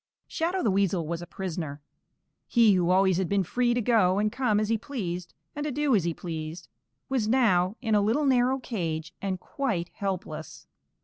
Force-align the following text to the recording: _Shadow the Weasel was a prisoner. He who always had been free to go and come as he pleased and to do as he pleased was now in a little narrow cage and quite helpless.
_Shadow 0.27 0.63
the 0.63 0.71
Weasel 0.71 1.05
was 1.07 1.21
a 1.21 1.27
prisoner. 1.27 1.79
He 2.47 2.73
who 2.73 2.89
always 2.89 3.17
had 3.17 3.29
been 3.29 3.43
free 3.43 3.75
to 3.75 3.81
go 3.81 4.17
and 4.17 4.31
come 4.31 4.59
as 4.59 4.69
he 4.69 4.75
pleased 4.79 5.35
and 5.55 5.63
to 5.63 5.71
do 5.71 5.95
as 5.95 6.05
he 6.05 6.11
pleased 6.15 6.67
was 7.07 7.27
now 7.27 7.75
in 7.83 7.93
a 7.93 8.01
little 8.01 8.25
narrow 8.25 8.57
cage 8.57 9.13
and 9.21 9.39
quite 9.39 9.89
helpless. 9.93 10.65